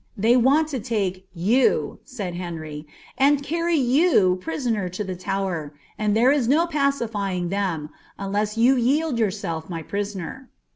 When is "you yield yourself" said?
8.57-9.69